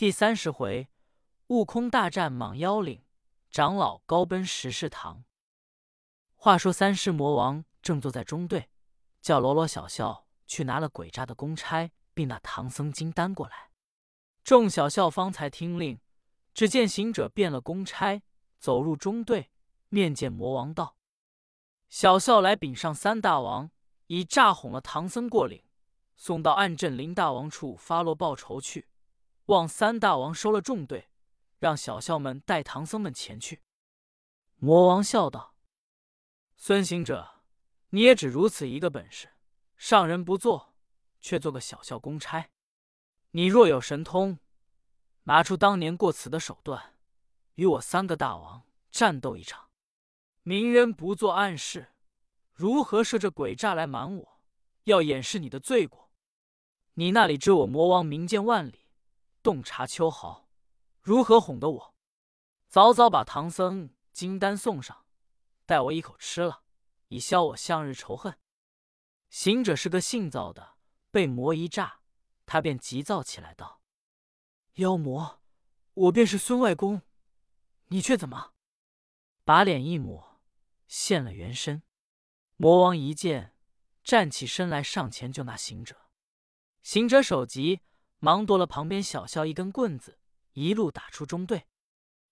[0.00, 0.88] 第三十回，
[1.48, 3.04] 悟空大战蟒妖岭，
[3.50, 5.24] 长老高奔十世堂。
[6.34, 8.70] 话说三师魔王正坐在中队，
[9.20, 13.72] 叫罗罗小校去拿了鬼诈的公差，并那唐僧金丹过来。
[14.42, 16.00] 众小校方才听令，
[16.54, 18.22] 只见行者变了公差，
[18.58, 19.50] 走入中队，
[19.90, 20.96] 面见魔王道
[21.90, 23.70] ：“小校来禀上三大王，
[24.06, 25.62] 已诈哄了唐僧过岭，
[26.16, 28.86] 送到暗镇林大王处发落报仇去。”
[29.50, 31.08] 望三大王收了众队，
[31.58, 33.62] 让小校们带唐僧们前去。
[34.56, 35.56] 魔王笑道
[36.56, 37.42] ：“孙行者，
[37.88, 39.30] 你也只如此一个本事，
[39.76, 40.74] 上人不做，
[41.20, 42.48] 却做个小校公差。
[43.32, 44.38] 你若有神通，
[45.24, 46.94] 拿出当年过此的手段，
[47.56, 48.62] 与我三个大王
[48.92, 49.68] 战斗一场。
[50.44, 51.88] 明人不做暗事，
[52.52, 54.40] 如何设这诡诈来瞒我？
[54.84, 56.12] 要掩饰你的罪过。
[56.94, 58.78] 你那里知我魔王名见万里？”
[59.42, 60.48] 洞察秋毫，
[61.00, 61.94] 如何哄得我？
[62.68, 65.06] 早早把唐僧金丹送上，
[65.64, 66.62] 待我一口吃了，
[67.08, 68.38] 以消我向日仇恨。
[69.30, 70.76] 行者是个性躁的，
[71.10, 72.00] 被魔一诈，
[72.44, 73.80] 他便急躁起来，道
[74.74, 75.40] ：“妖魔，
[75.94, 77.02] 我便是孙外公，
[77.86, 78.52] 你却怎么？”
[79.44, 80.40] 把脸一抹，
[80.86, 81.82] 现了原身。
[82.56, 83.56] 魔王一见，
[84.04, 86.10] 站起身来，上前就那行者。
[86.82, 87.80] 行者手急。
[88.20, 90.18] 忙夺了旁边小校一根棍子，
[90.52, 91.66] 一路打出中队。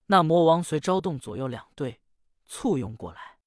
[0.06, 2.00] 那魔王遂招动左右两队，
[2.47, 3.39] 簇拥过来。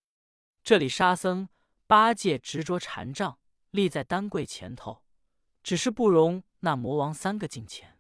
[0.64, 1.50] 这里沙僧、
[1.88, 3.40] 八戒执着禅杖，
[3.72, 5.04] 立在丹柜前头，
[5.64, 8.00] 只是不容那魔王三个近前。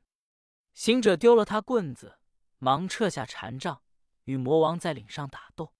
[0.73, 2.19] 行者丢了他棍子，
[2.59, 3.81] 忙撤下禅杖，
[4.25, 5.73] 与魔王在岭上打斗。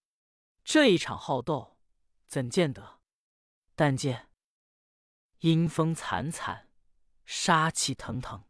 [0.64, 1.78] 这一场好斗，
[2.28, 3.00] 怎见得？
[3.76, 4.30] 但见
[5.40, 6.70] 阴风惨惨，
[7.26, 8.44] 杀气腾腾。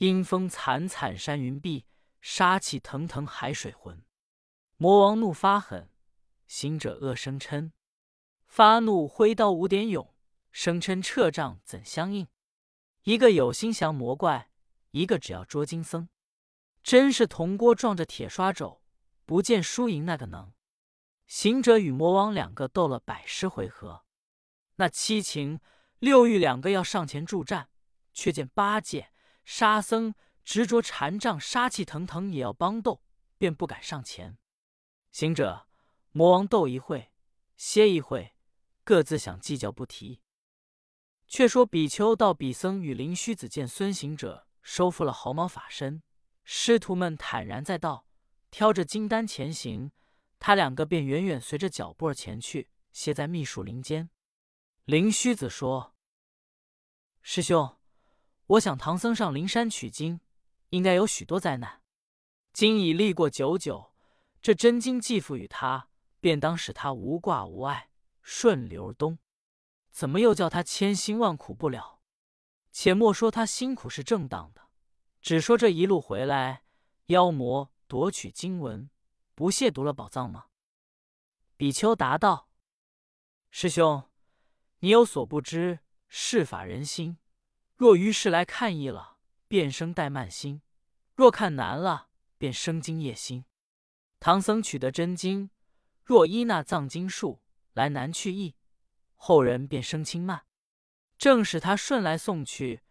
[0.00, 1.84] 阴风惨惨山云碧，
[2.22, 4.02] 杀气腾腾海水浑。
[4.78, 5.90] 魔王怒发狠，
[6.46, 7.72] 行者恶声嗔。
[8.46, 10.14] 发怒挥刀五点勇，
[10.50, 12.26] 声嗔撤杖怎相应？
[13.02, 14.50] 一个有心降魔怪，
[14.92, 16.08] 一个只要捉金僧。
[16.82, 18.80] 真是铜锅撞着铁刷肘，
[19.26, 20.54] 不见输赢那个能。
[21.26, 24.06] 行者与魔王两个斗了百十回合，
[24.76, 25.60] 那七情
[25.98, 27.68] 六欲两个要上前助战，
[28.14, 29.12] 却见八戒。
[29.52, 33.02] 沙僧执着禅杖，杀气腾腾，也要帮斗，
[33.36, 34.38] 便不敢上前。
[35.10, 35.66] 行者、
[36.12, 37.10] 魔王斗一会，
[37.56, 38.36] 歇一会，
[38.84, 40.20] 各自想计较，不提。
[41.26, 46.04] 却说比丘到比僧与灵虚子见孙行者收复了毫毛法身，
[46.44, 48.06] 师徒们坦然在道，
[48.52, 49.90] 挑着金丹前行。
[50.38, 54.10] 他两个便远远随着脚步儿前去，歇在密树林间。
[54.84, 55.96] 灵虚子说
[57.20, 57.76] ：“师兄。”
[58.50, 60.18] 我想唐僧上灵山取经，
[60.70, 61.82] 应该有许多灾难。
[62.52, 63.92] 今已历过九九，
[64.42, 65.88] 这真经寄付与他，
[66.18, 67.90] 便当使他无挂无碍，
[68.22, 69.20] 顺流而东。
[69.92, 72.00] 怎么又叫他千辛万苦不了？
[72.72, 74.62] 且莫说他辛苦是正当的，
[75.20, 76.64] 只说这一路回来，
[77.06, 78.90] 妖魔夺取经文，
[79.36, 80.46] 不亵渎了宝藏吗？
[81.56, 82.48] 比丘答道
[83.52, 84.10] ：“师兄，
[84.80, 85.78] 你有所不知，
[86.08, 87.18] 世法人心。”
[87.80, 89.16] 若于是来看易了，
[89.48, 90.60] 便生怠慢心；
[91.14, 93.46] 若看难了，便生惊业心。
[94.18, 95.48] 唐僧取得真经，
[96.04, 97.40] 若依那藏经术
[97.72, 98.54] 来难去易，
[99.14, 100.44] 后人便生轻慢。
[101.16, 102.82] 正使他顺来送去，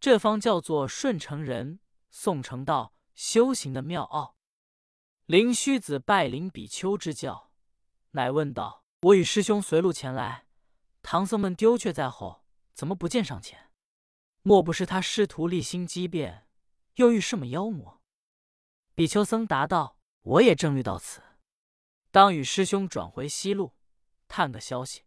[0.00, 1.78] 这方叫做顺成人，
[2.10, 4.34] 送成道修行的妙奥。
[5.26, 7.52] 灵虚子拜领比丘之教，
[8.10, 10.48] 乃问道：“我与师兄随路前来，
[11.00, 12.44] 唐僧们丢却在后，
[12.74, 13.56] 怎么不见上前？”
[14.44, 16.48] 莫不是他师徒立心机变，
[16.96, 18.02] 又遇什么妖魔？
[18.92, 21.22] 比丘僧答道：“我也正虑到此，
[22.10, 23.76] 当与师兄转回西路，
[24.26, 25.04] 探个消息。”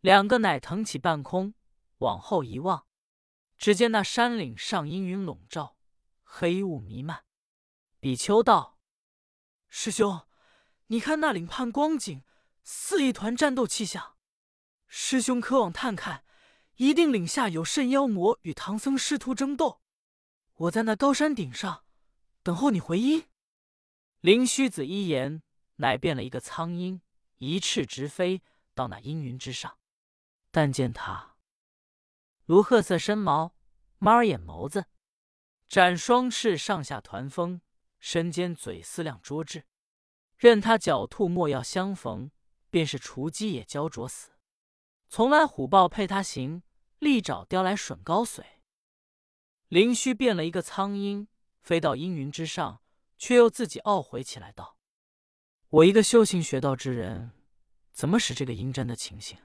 [0.00, 1.54] 两个乃腾起半空，
[1.98, 2.86] 往后一望，
[3.58, 5.76] 只见那山岭上阴云笼罩，
[6.22, 7.24] 黑雾弥漫。
[7.98, 8.78] 比丘道
[9.68, 10.24] ：“师兄，
[10.86, 12.22] 你看那岭畔光景，
[12.62, 14.16] 似一团战斗气象。
[14.86, 16.22] 师兄可往探看。”
[16.76, 19.80] 一定岭下有甚妖魔与唐僧师徒争斗，
[20.54, 21.84] 我在那高山顶上
[22.42, 23.26] 等候你回音。
[24.20, 25.42] 灵虚子一言，
[25.76, 27.00] 乃变了一个苍鹰，
[27.38, 28.42] 一翅直飞
[28.74, 29.78] 到那阴云之上。
[30.50, 31.36] 但见他
[32.44, 33.56] 如褐色身毛，
[33.98, 34.86] 猫眼眸子，
[35.68, 37.62] 展双翅上下团风，
[38.00, 39.64] 身间嘴似亮捉智。
[40.36, 42.30] 任他狡兔莫要相逢，
[42.68, 44.32] 便是雏鸡也焦灼死。
[45.08, 46.62] 从来虎豹配他行。
[46.98, 48.42] 利爪叼来吮高髓，
[49.68, 51.28] 灵虚变了一个苍鹰，
[51.60, 52.80] 飞到阴云之上，
[53.18, 54.78] 却又自己懊悔起来，道
[55.68, 57.32] ：“我一个修行学道之人，
[57.92, 59.38] 怎么使这个阴真的情形？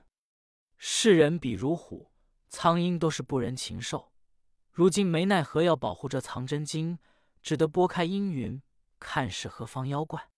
[0.78, 2.12] 世人比如虎，
[2.48, 4.14] 苍鹰都是不人禽兽。
[4.72, 6.98] 如今没奈何，要保护这藏真经，
[7.44, 8.62] 只得拨开阴云，
[8.98, 10.30] 看是何方妖怪。”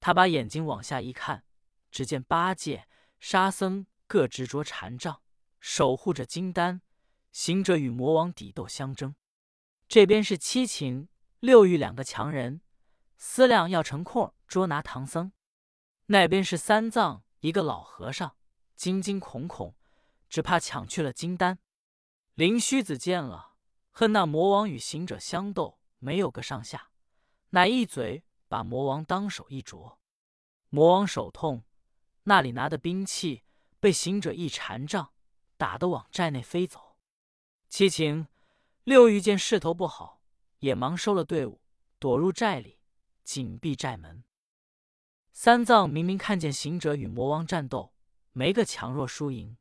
[0.00, 1.44] 他把眼睛往下一看，
[1.90, 2.88] 只见八戒、
[3.20, 5.22] 沙僧各执着禅杖，
[5.64, 6.82] 守护着金丹，
[7.30, 9.14] 行者与魔王抵斗相争。
[9.86, 12.62] 这边是七情六欲两个强人，
[13.16, 15.30] 思量要成空捉拿唐僧；
[16.06, 18.36] 那边是三藏一个老和尚，
[18.74, 19.76] 惊惊恐恐，
[20.28, 21.60] 只怕抢去了金丹。
[22.34, 23.54] 灵虚子见了，
[23.92, 26.90] 恨那魔王与行者相斗，没有个上下，
[27.50, 30.00] 乃一嘴把魔王当手一啄。
[30.70, 31.62] 魔王手痛，
[32.24, 33.44] 那里拿的兵器
[33.78, 35.11] 被行者一禅杖
[35.62, 36.96] 打得往寨内飞走。
[37.68, 38.26] 七情。
[38.82, 40.20] 六遇见势头不好，
[40.58, 41.60] 也忙收了队伍，
[42.00, 42.80] 躲入寨里，
[43.22, 44.24] 紧闭寨门。
[45.30, 47.94] 三藏明明看见行者与魔王战斗，
[48.32, 49.56] 没个强弱输赢，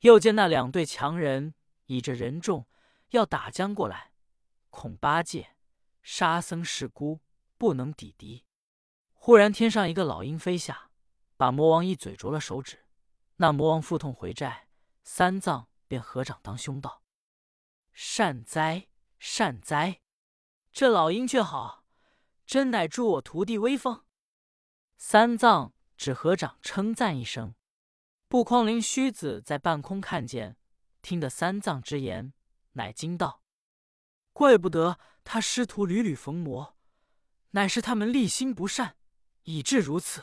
[0.00, 1.54] 又见那两队强人
[1.86, 2.66] 倚着人众
[3.10, 4.10] 要打将过来，
[4.70, 5.54] 恐八戒、
[6.02, 7.20] 沙僧是孤，
[7.56, 8.44] 不能抵敌。
[9.12, 10.90] 忽然天上一个老鹰飞下，
[11.36, 12.80] 把魔王一嘴啄了手指。
[13.36, 14.66] 那魔王腹痛回寨，
[15.12, 17.02] 三藏便合掌当胸道。
[17.92, 18.86] 善哉
[19.18, 20.02] 善哉，
[20.70, 21.84] 这老鹰却好，
[22.46, 24.04] 真乃助我徒弟威风。
[24.96, 27.56] 三藏只合掌称赞一声。
[28.28, 30.56] 不匡灵虚子在半空看见，
[31.02, 32.32] 听得三藏之言，
[32.74, 33.42] 乃惊道
[34.32, 36.78] ：“怪不得他师徒屡屡逢魔，
[37.50, 38.96] 乃是他们立心不善，
[39.42, 40.22] 以致如此。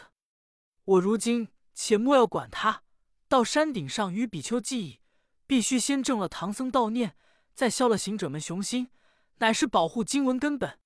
[0.85, 2.85] 我如今且莫要管他，
[3.27, 5.01] 到山顶上与比丘记议，
[5.45, 7.15] 必须先正了唐僧道念。”
[7.57, 8.91] 再消了行者们雄心，
[9.37, 10.79] 乃是保护经文根本。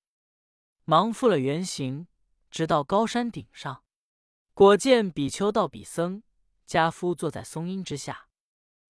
[0.84, 2.06] 忙复了原形，
[2.50, 3.84] 直到高山顶上，
[4.54, 6.22] 果见比丘道比僧
[6.64, 8.30] 家夫坐在松阴之下，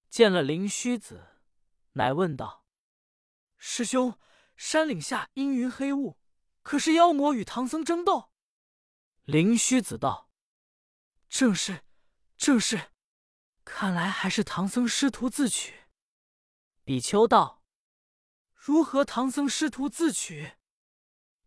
[0.08, 1.40] 见了灵虚子，
[1.94, 2.64] 乃问道
[3.58, 4.16] ：“师兄，
[4.54, 6.20] 山岭下阴云黑雾，
[6.62, 8.30] 可是妖魔与唐僧争斗？”
[9.26, 10.30] 灵虚子道
[11.28, 11.82] ：“正是，
[12.36, 12.91] 正是，
[13.74, 15.86] 看来还是唐僧师徒自取。”
[16.84, 17.62] 比丘道。
[18.54, 19.04] 如何？
[19.04, 20.52] 唐僧师徒自取，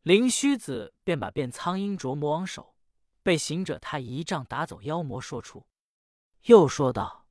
[0.01, 2.75] 灵虚子便把变苍鹰啄魔王手，
[3.24, 5.66] 被行者他一杖打走妖魔说出，
[6.42, 7.30] 又说道：“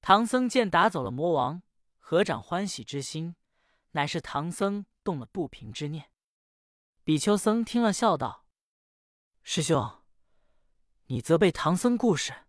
[0.00, 1.62] 唐僧见打走了魔王，
[1.98, 3.36] 合掌欢喜之心，
[3.90, 6.10] 乃是唐僧动了不平之念。”
[7.04, 8.46] 比丘僧听了，笑道
[9.42, 10.02] ：“师兄，
[11.06, 12.45] 你责备唐僧故事，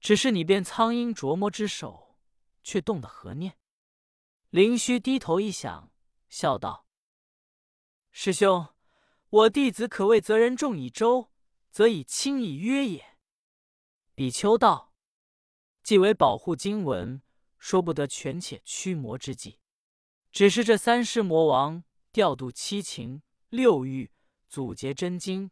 [0.00, 2.16] 只是你变苍鹰啄魔之手，
[2.62, 3.58] 却动的何念？”
[4.50, 5.92] 灵虚低头一想，
[6.28, 6.86] 笑道
[8.12, 8.68] ：“师兄，
[9.28, 11.30] 我弟子可谓责人重以舟，
[11.70, 13.18] 则以轻以约也。”
[14.14, 14.94] 比丘道
[15.82, 17.20] ：“既为保护经文，
[17.58, 19.60] 说不得权且驱魔之计。
[20.32, 24.12] 只是这三世魔王调度七情六欲，
[24.48, 25.50] 阻截真经，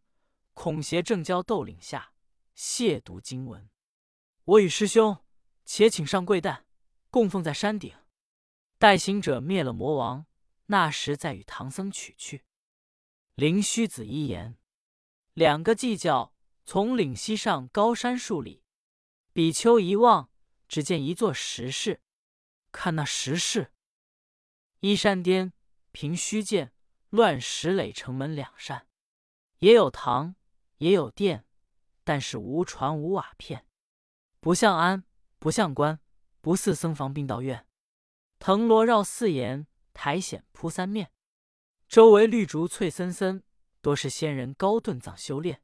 [0.53, 2.15] 恐邪正教斗领下
[2.57, 3.69] 亵渎经文。
[4.45, 5.25] 我与师兄
[5.65, 6.65] 且请上贵担，
[7.11, 7.95] 供奉在山顶。”
[8.79, 10.27] 待行者灭了魔王，
[10.67, 12.45] 那时再与唐僧取去。
[13.35, 14.59] 灵虚子一言，
[15.33, 16.35] 两个计较，
[16.67, 18.63] 从岭西上高山数里。
[19.33, 20.31] 比丘一望，
[20.69, 22.03] 只见一座石室。
[22.71, 23.73] 看那石室，
[24.81, 25.53] 依山巅，
[25.93, 26.73] 凭虚涧，
[27.09, 28.89] 乱石垒城门两扇，
[29.59, 30.37] 也有堂，
[30.79, 31.47] 也有殿，
[32.03, 33.67] 但是无船无瓦片，
[34.45, 35.05] 不像庵，
[35.39, 36.01] 不像官，
[36.43, 37.67] 不似僧房并道院。
[38.39, 41.11] 藤萝绕四檐，苔藓铺三面，
[41.89, 43.43] 周围绿竹翠森森，
[43.81, 45.63] 多是仙人高顿藏修炼。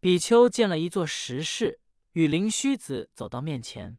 [0.00, 3.96] 比丘见了一座石室，与灵虚子走到面前，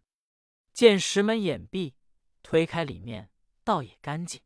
[0.71, 1.95] 见石门掩闭，
[2.43, 3.31] 推开里面，
[3.63, 4.39] 倒也干净，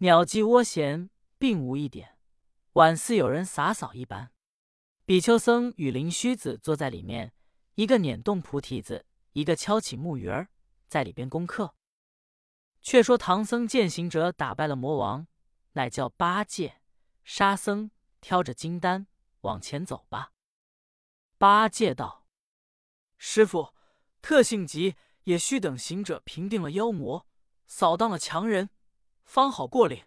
[0.00, 1.08] 鸟迹窝闲，
[1.38, 2.18] 并无一点，
[2.74, 4.30] 宛似有人洒扫一般。
[5.06, 7.32] 比丘僧与灵虚子坐在里面，
[7.74, 10.48] 一个捻动菩提子，一个敲起木鱼儿，
[10.88, 11.74] 在里边功课。
[12.82, 15.26] 却说唐僧见行者打败了魔王，
[15.72, 16.80] 乃叫八戒、
[17.24, 19.06] 沙僧挑着金丹
[19.42, 20.32] 往前走吧。
[21.38, 22.26] 八戒道
[23.16, 23.74] ：“师傅，
[24.20, 27.26] 特性急，也须等行者平定了妖魔，
[27.66, 28.70] 扫荡了强人，
[29.24, 30.04] 方好过岭。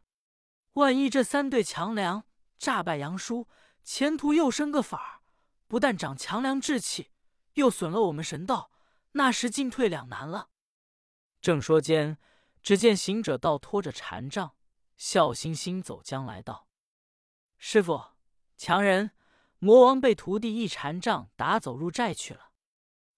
[0.73, 2.25] 万一这三队强梁
[2.57, 3.47] 诈败杨叔，
[3.83, 5.21] 前途又生个法儿，
[5.67, 7.11] 不但长强梁志气，
[7.53, 8.71] 又损了我们神道，
[9.13, 10.49] 那时进退两难了。”
[11.41, 12.17] 正说间。
[12.63, 14.55] 只见行者倒拖着禅杖，
[14.95, 16.69] 笑嘻嘻走将来道
[17.59, 18.01] ：“师傅，
[18.55, 19.11] 强人
[19.59, 22.53] 魔王被徒弟一禅杖打走入寨去了，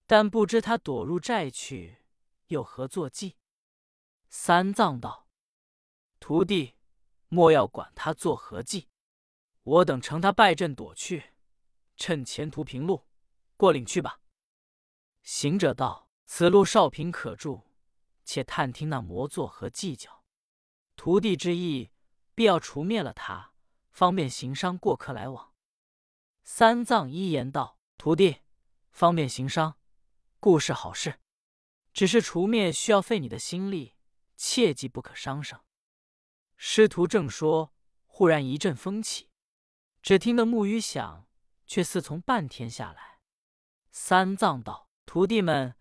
[0.08, 2.00] 但不知他躲入寨去，
[2.48, 3.38] 有何作计？”
[4.30, 5.28] 三藏道
[6.20, 6.74] ：“徒弟
[7.28, 8.90] 莫要管他作何计，
[9.62, 11.36] 我等乘他败阵躲去，
[11.96, 13.06] 趁前途平路，
[13.56, 14.22] 过岭去吧。”
[15.26, 17.64] 行者道：“此路少平可住，
[18.24, 20.24] 且探听那魔作何计较。
[20.96, 21.92] 徒弟之意，
[22.36, 23.52] 必要除灭了他，
[23.90, 25.52] 方便行商过客来往。”
[26.46, 28.44] 三藏一言道：“徒弟，
[28.92, 29.80] 方便行商，
[30.40, 31.20] 固是好事，
[31.92, 33.96] 只是除灭需要费你的心力，
[34.38, 35.60] 切记不可伤生。”
[36.56, 37.74] 师徒正说，
[38.06, 39.32] 忽然一阵风起，
[40.04, 41.28] 只听得木鱼响，
[41.66, 43.22] 却似从半天下来。
[43.90, 44.85] 三藏道。
[45.06, 45.76] 徒弟们，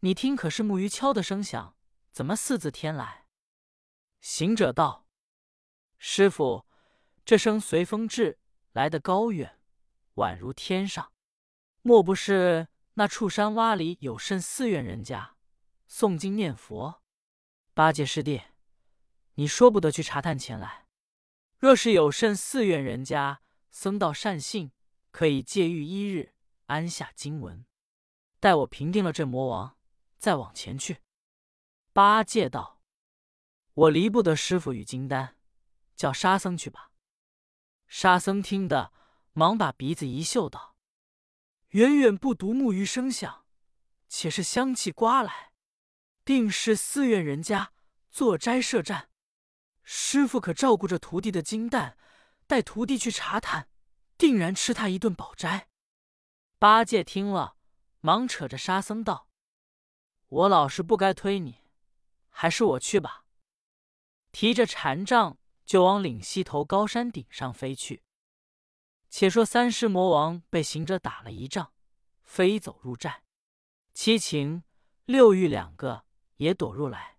[0.00, 1.74] 你听，可是木鱼敲的声响？
[2.12, 3.26] 怎么似自天来？
[4.20, 5.06] 行者道
[5.98, 6.64] ：“师傅，
[7.24, 8.38] 这声随风至，
[8.72, 9.58] 来得高远，
[10.14, 11.12] 宛如天上。
[11.82, 15.36] 莫不是那处山洼里有甚寺院人家
[15.88, 17.02] 诵经念佛？”
[17.74, 18.42] 八戒师弟，
[19.34, 20.86] 你说不得去查探前来。
[21.58, 24.72] 若是有甚寺院人家僧道善信，
[25.10, 26.32] 可以借寓一日，
[26.66, 27.64] 安下经文。
[28.40, 29.76] 待我平定了这魔王，
[30.18, 30.98] 再往前去。
[31.92, 32.80] 八戒道
[33.74, 35.36] ：“我离不得师傅与金丹，
[35.96, 36.92] 叫沙僧去吧。”
[37.88, 38.92] 沙僧听得，
[39.32, 40.76] 忙把鼻子一嗅，道
[41.70, 43.44] ：“远远不独木鱼声响，
[44.08, 45.52] 且是香气刮来，
[46.24, 47.72] 定是寺院人家
[48.10, 49.10] 坐斋设战。
[49.82, 51.98] 师傅可照顾着徒弟的金蛋，
[52.46, 53.68] 带徒弟去查探，
[54.16, 55.68] 定然吃他一顿饱斋。”
[56.60, 57.57] 八戒听了。
[58.00, 59.28] 忙扯着沙僧道
[60.28, 61.64] ：“我老是不该推你，
[62.28, 63.24] 还是我去吧。”
[64.30, 68.02] 提着禅杖就往岭西头高山顶上飞去。
[69.10, 71.72] 且说三尸魔王被行者打了一仗，
[72.22, 73.24] 飞走入寨，
[73.94, 74.64] 七情
[75.06, 76.04] 六欲两个
[76.36, 77.18] 也躲入来。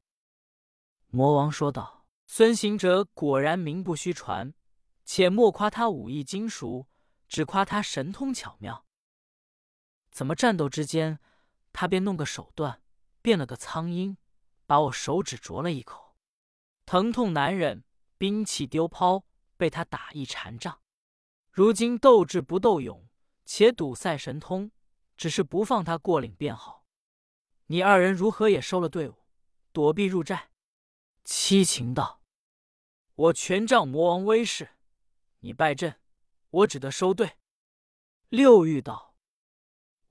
[1.08, 4.54] 魔王说道：“孙行者果然名不虚传，
[5.04, 6.88] 且莫夸他武艺精熟，
[7.28, 8.86] 只夸他神通巧妙。”
[10.12, 11.20] 怎么战斗之间，
[11.72, 12.82] 他便弄个手段，
[13.22, 14.18] 变了个苍鹰，
[14.66, 16.16] 把我手指啄了一口，
[16.86, 17.84] 疼痛难忍，
[18.18, 19.25] 兵器丢抛，
[19.56, 20.82] 被他打一禅杖。
[21.51, 23.08] 如今斗智不斗勇，
[23.46, 24.72] 且赌赛神通，
[25.18, 26.86] 只是不放他过岭便好。
[27.68, 29.16] 你二人如何也收了队伍，
[29.72, 30.50] 躲避入寨？
[31.24, 32.22] 七情道
[33.13, 34.70] ：“我全仗魔王威势，
[35.42, 36.00] 你败阵，
[36.50, 37.38] 我只得收队。”
[38.30, 39.09] 六欲道。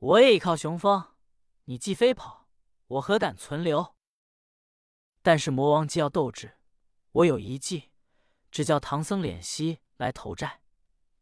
[0.00, 1.16] 我也依靠雄风，
[1.64, 2.48] 你既飞跑，
[2.86, 3.96] 我何敢存留？
[5.22, 6.56] 但是魔王既要斗智，
[7.10, 7.90] 我有一计，
[8.52, 10.62] 只叫唐僧敛息来投寨，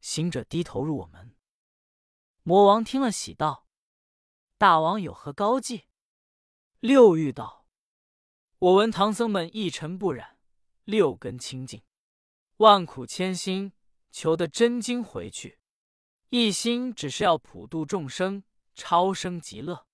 [0.03, 1.35] 行者低头入我门。
[2.43, 3.67] 魔王听了，喜道
[4.59, 5.85] ：“大王有何高计？”
[6.81, 7.67] 六欲道
[8.61, 10.39] ：“我闻唐僧们一尘不染，
[10.85, 11.83] 六根清净，
[12.59, 13.73] 万苦千辛，
[14.11, 15.59] 求得真经回去，
[16.29, 18.45] 一心只是要普度众生。”
[18.77, 19.87] 超生极乐，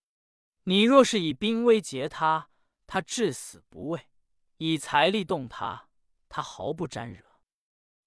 [0.64, 2.50] 你若是以兵威劫他，
[2.88, 4.08] 他至死不畏；
[4.56, 5.88] 以财力动他，
[6.28, 7.24] 他毫不沾惹。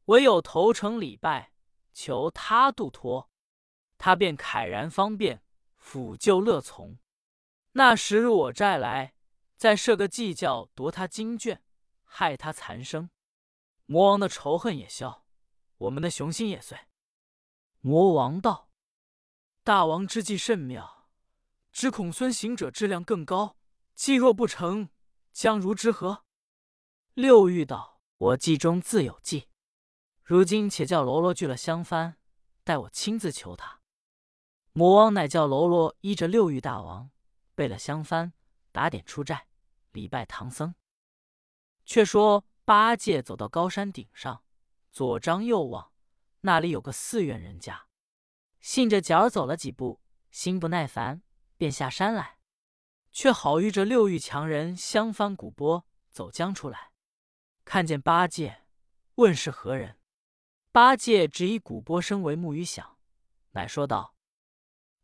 [0.05, 1.53] 唯有投诚礼拜，
[1.93, 3.31] 求他度脱，
[3.97, 5.41] 他便慨然方便，
[5.81, 6.99] 抚救乐从。
[7.71, 9.15] 那时入我寨来，
[9.55, 11.63] 再设个计较夺他经卷，
[12.03, 13.09] 害他残生。
[13.85, 15.25] 魔王的仇恨也消，
[15.77, 16.77] 我们的雄心也碎。
[17.79, 18.64] 魔王道。
[19.65, 21.07] 大王之计甚妙，
[21.71, 23.57] 只恐孙行者质量更高，
[23.95, 24.89] 计若不成，
[25.33, 26.23] 将如之何？
[27.15, 29.49] 六欲道：“我计中自有计，
[30.21, 32.13] 如今且叫喽啰聚了香幡，
[32.63, 33.81] 待我亲自求他。”
[34.71, 37.09] 魔王乃叫喽啰依着六欲大王，
[37.55, 38.33] 备了香幡，
[38.71, 39.47] 打点出寨，
[39.93, 40.75] 礼拜唐僧。
[41.85, 44.43] 却说八戒走到高山顶上，
[44.91, 45.91] 左张右望，
[46.41, 47.87] 那里有个寺院人家。
[48.65, 51.21] 信着脚走了几步，心不耐烦，
[51.55, 52.39] 便下山来，
[53.11, 56.89] 却好遇着六欲强人相翻古波走将出来，
[57.63, 58.63] 看见八戒，
[59.17, 59.99] 问是何人。
[60.71, 62.97] 八戒只以古波声为木鱼响，
[63.51, 64.15] 乃说道：“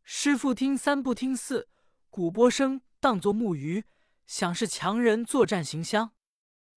[0.02, 1.68] 师傅听三不听四，
[2.10, 3.84] 古波声当作木鱼，
[4.26, 6.10] 想是强人作战行香。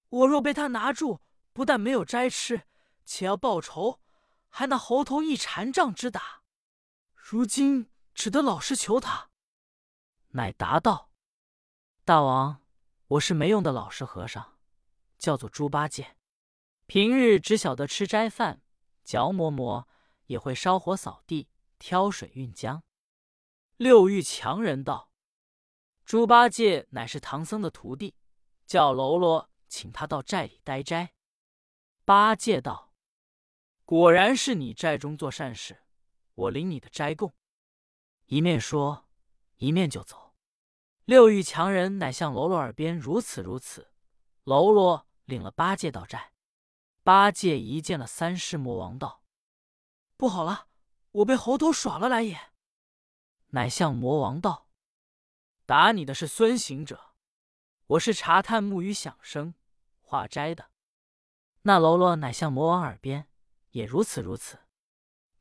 [0.09, 1.19] 我若被他拿住，
[1.51, 2.67] 不但没有斋吃，
[3.03, 3.99] 且要报仇，
[4.49, 6.43] 还那猴头一禅杖之打。”
[7.27, 9.31] 如今只得老实求他，
[10.33, 11.09] 乃答道
[12.05, 12.61] ：“大王，
[13.07, 14.59] 我是没用的老实和尚，
[15.17, 16.17] 叫做猪八戒。
[16.85, 18.61] 平日只晓得吃斋饭、
[19.03, 19.87] 嚼馍馍，
[20.27, 22.83] 也会烧火扫地、挑水运浆。
[23.77, 25.09] 六欲强人道
[26.05, 28.13] ：“猪八戒乃是唐僧的徒弟，
[28.67, 31.15] 叫喽啰请他到寨里待斋。”
[32.05, 32.93] 八戒道
[33.83, 35.81] ：“果然是你寨中做善事，
[36.35, 37.33] 我领你的斋供。”
[38.27, 39.07] 一面说，
[39.57, 40.35] 一面就走。
[41.05, 43.91] 六欲强人乃向喽啰耳边如此如此。
[44.43, 46.33] 喽啰领了八戒到寨。
[47.03, 49.21] 八戒一见了三世魔王，道
[50.17, 50.67] ：“不好了，
[51.11, 52.39] 我被猴头耍了来也。”
[53.53, 54.67] 乃向魔王道
[55.67, 57.13] ：“打你的是孙行者，
[57.85, 59.53] 我是查探木鱼响声
[60.01, 60.71] 化斋的。”
[61.61, 63.29] 那喽啰乃向魔王耳边，
[63.69, 64.57] 也如此如此。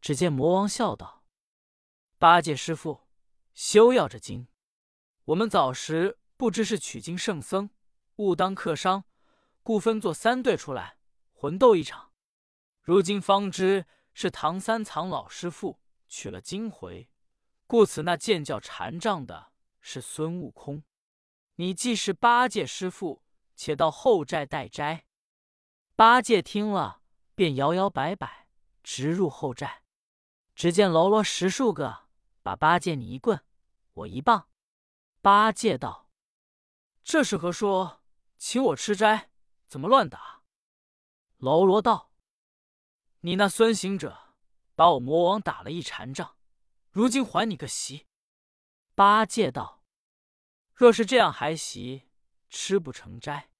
[0.05, 1.25] 只见魔王笑道
[2.21, 3.09] ：“八戒师傅，
[3.55, 4.49] 休要这惊。
[5.25, 7.71] 我们早时不知是取经圣僧，
[8.17, 9.05] 误当客商，
[9.63, 10.99] 故分作三队出来
[11.33, 12.13] 魂斗一场。
[12.83, 17.09] 如今方知是唐三藏老师傅取了经回，
[17.67, 20.83] 故此那剑叫禅杖的是孙悟空。
[21.55, 23.23] 你既是八戒师傅，
[23.57, 25.07] 且到后寨待斋。”
[25.97, 27.01] 八戒听了，
[27.35, 28.49] 便摇摇摆摆，
[28.83, 29.84] 直入后寨。
[30.55, 32.07] 只见喽啰十数个
[32.43, 33.45] 把八戒你一棍，
[33.93, 34.49] 我一棒。
[35.21, 36.11] 八戒道
[37.03, 38.03] ：“这是何说？
[38.37, 39.31] 请我吃斋，
[39.67, 40.43] 怎么乱打？”
[41.39, 42.13] 喽啰道
[43.21, 44.35] ：“你那孙行者
[44.75, 46.37] 把我魔王打了一禅杖，
[46.91, 48.07] 如今还你个席。”
[48.95, 49.83] 八戒道
[50.73, 52.05] ：“若是这样还席，
[52.49, 53.51] 吃不成斋，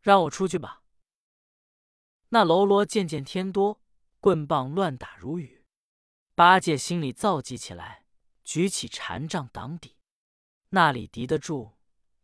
[0.00, 0.82] 让我出去吧。”
[2.30, 3.80] 那喽啰渐渐添多，
[4.18, 5.55] 棍棒乱打如雨。
[6.36, 8.04] 八戒心里躁急起来，
[8.44, 9.96] 举起禅杖挡底。
[10.68, 11.76] 那里敌得住？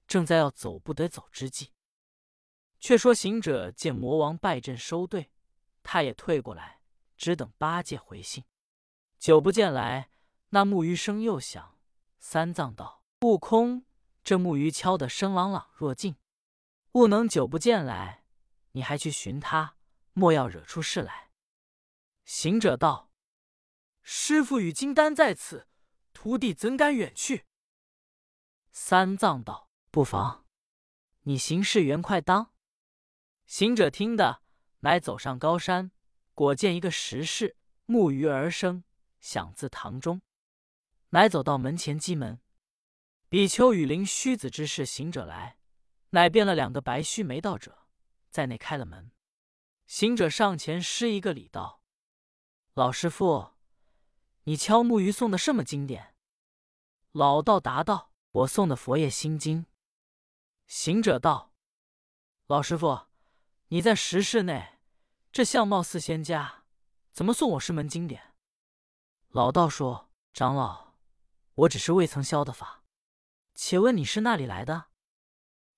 [0.07, 1.73] 正在要走不得走之际，
[2.79, 5.33] 却说行者见魔王败阵收队，
[5.83, 6.83] 他也退过来，
[7.17, 8.45] 只等八戒回信。
[9.19, 10.11] 久不见来，
[10.51, 11.79] 那木鱼声又响。
[12.19, 13.87] 三藏道：“悟空，
[14.23, 16.17] 这木鱼敲得声朗朗若静，
[16.93, 18.27] 悟能久不见来，
[18.73, 19.77] 你还去寻他？”
[20.13, 21.31] 莫要惹出事来。
[22.27, 23.09] 行者道
[24.03, 25.69] ：“师傅与金丹在此，
[26.13, 27.47] 徒弟怎敢远去？”
[28.73, 30.47] 三藏道：“不妨，
[31.23, 32.53] 你行事圆快当。”
[33.47, 34.43] 行者听得，
[34.81, 35.93] 乃走上高山，
[36.35, 38.85] 果见一个石室，木鱼而生，
[39.21, 40.23] 响自堂中。
[41.11, 42.41] 乃走到门前击门，
[43.29, 45.59] 比丘与灵虚子之事行者来，
[46.11, 47.87] 乃变了两个白须没道者，
[48.31, 49.13] 在内开了门。
[49.87, 51.83] 行者上前施一个礼，道
[52.73, 53.52] ：“老师傅，
[54.45, 56.15] 你敲木鱼送的什么经典？”
[57.13, 59.67] 老道答道：“我送的佛业心经。”
[60.67, 61.55] 行者道
[62.47, 63.07] ：“老师傅，
[63.69, 64.79] 你在石室内，
[65.31, 66.65] 这相貌似仙家，
[67.13, 68.35] 怎么送我师门经典？”
[69.29, 70.95] 老道说：“长老，
[71.55, 72.85] 我只是未曾消的法，
[73.55, 74.87] 且问你是那里来的？”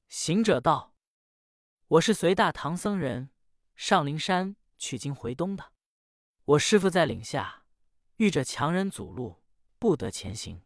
[0.08, 0.94] 行者道
[1.88, 3.30] ：“我是随大唐僧人。”
[3.74, 5.72] 上灵山取经回东的，
[6.44, 7.63] 我师傅在岭下
[8.16, 9.42] 遇着强人阻路，
[9.78, 10.62] 不得前行。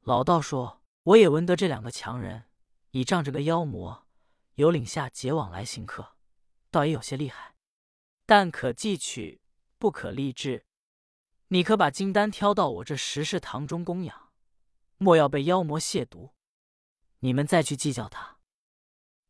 [0.00, 2.44] 老道说：“我也闻得这两个强人
[2.90, 4.06] 倚仗着个妖魔，
[4.54, 6.16] 有领下结往来行客，
[6.70, 7.54] 倒也有些厉害，
[8.24, 9.40] 但可记取，
[9.78, 10.66] 不可立志。
[11.48, 14.32] 你可把金丹挑到我这石室堂中供养，
[14.98, 16.32] 莫要被妖魔亵渎。
[17.20, 18.38] 你们再去计较他。”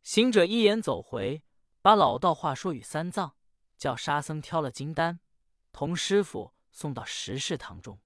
[0.03, 1.43] 行者一言走回。
[1.83, 3.37] 把老道话说与三藏，
[3.79, 5.21] 叫沙僧挑了金丹，
[5.71, 7.99] 同师傅送到石室堂中，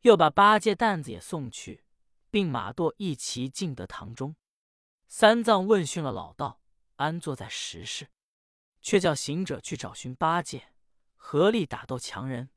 [0.00, 1.84] 又把八戒担子也送去，
[2.32, 4.34] 并马舵一齐进得堂中。
[5.06, 6.60] 三藏问讯了老道，
[6.96, 8.10] 安坐在石室，
[8.80, 10.72] 却叫行者去找寻八戒，
[11.14, 12.50] 合力打斗强人。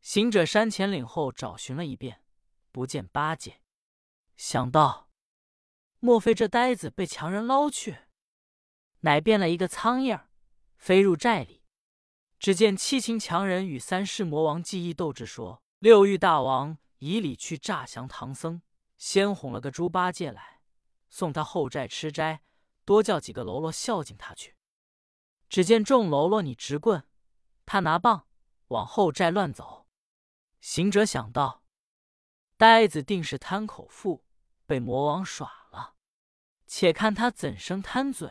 [0.00, 2.22] 行者山前岭后找寻了一遍，
[2.70, 3.60] 不见八戒，
[4.36, 5.10] 想到
[5.98, 8.02] 莫非这呆子被强人捞去？
[9.00, 10.26] 乃变了一个苍蝇，
[10.76, 11.57] 飞入寨里。
[12.38, 18.62] 只见七擒强人与三世魔王计议斗智，说六欲大王以礼去诈降唐僧，
[18.96, 20.60] 先哄了个猪八戒来，
[21.08, 22.42] 送他后寨吃斋，
[22.84, 24.54] 多叫几个喽啰孝敬他去。
[25.48, 27.08] 只见众喽啰你直棍，
[27.66, 28.28] 他拿棒
[28.68, 29.86] 往后寨乱走。
[30.60, 31.64] 行者想到，
[32.56, 34.24] 呆子定是贪口腹，
[34.66, 35.94] 被魔王耍了，
[36.66, 38.30] 且看他怎生贪嘴。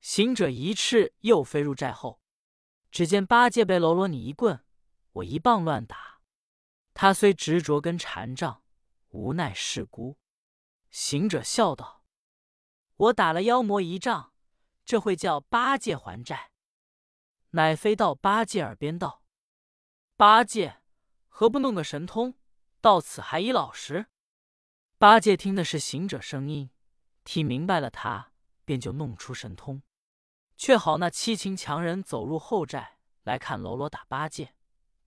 [0.00, 2.21] 行者一翅又飞入寨后，
[2.92, 4.62] 只见八戒被喽啰你一棍，
[5.12, 6.20] 我一棒乱打。
[6.92, 8.62] 他虽执着根禅杖，
[9.08, 10.18] 无奈是孤。
[10.90, 12.04] 行者笑道
[12.96, 14.34] ：“我打了妖魔一仗，
[14.84, 16.50] 这会叫八戒还债。”
[17.52, 19.22] 乃飞到八戒耳边道
[20.18, 20.82] ：“八戒，
[21.28, 22.34] 何不弄个神通，
[22.82, 24.08] 到此还已老实？”
[24.98, 26.68] 八戒听的是行者声音，
[27.24, 28.32] 听明白了他，
[28.66, 29.82] 便就弄出神通。
[30.64, 34.54] 却好那七擒强人走入后寨来看喽啰打八戒，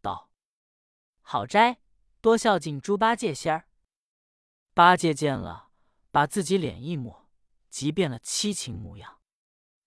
[0.02, 0.30] 道
[1.24, 1.80] ：“好斋，
[2.20, 3.70] 多孝敬猪八戒仙儿。”
[4.76, 5.70] 八戒见了，
[6.12, 7.30] 把自己脸一抹，
[7.70, 9.22] 即变了七擒模样。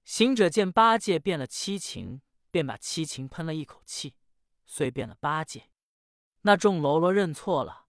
[0.05, 4.15] 行者见八戒变了七擒，便把七擒喷了一口气，
[4.65, 5.69] 遂变了八戒。
[6.41, 7.89] 那众喽啰认错了，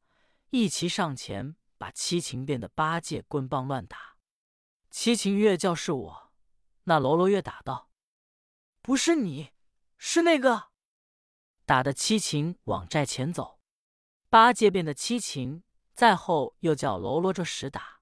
[0.50, 4.18] 一齐上前把七擒变的八戒棍棒乱打。
[4.90, 6.29] 七擒越叫是我，
[6.84, 7.90] 那喽啰越打道
[8.82, 9.52] ：“不是你，
[9.98, 10.70] 是那个。”
[11.66, 13.60] 打的七擒往寨前走。
[14.30, 15.64] 八戒变的七擒。
[15.96, 18.00] 再后又叫喽啰这时打，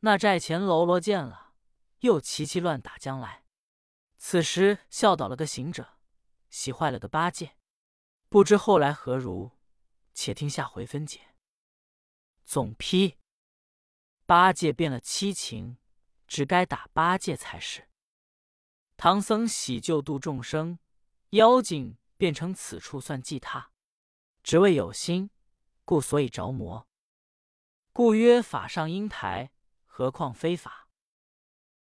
[0.00, 1.54] 那寨前喽啰见了，
[2.00, 3.46] 又齐齐乱打将来。
[4.18, 5.96] 此时笑倒了个行者，
[6.50, 7.56] 喜坏了个八戒，
[8.28, 9.52] 不知后来何如，
[10.12, 11.34] 且听下回分解。
[12.44, 13.16] 总批：
[14.26, 15.78] 八戒变了七情，
[16.26, 17.88] 只该打八戒才是。
[18.96, 20.78] 唐僧喜救度众生，
[21.30, 23.70] 妖精变成此处算计他，
[24.42, 25.30] 只为有心，
[25.84, 26.86] 故所以着魔。
[27.92, 29.50] 故曰法上应台，
[29.84, 30.83] 何况非法？